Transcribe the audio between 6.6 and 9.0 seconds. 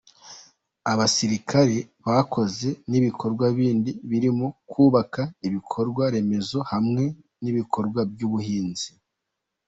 hamwe n’ibikorwa by’ubuhinzi.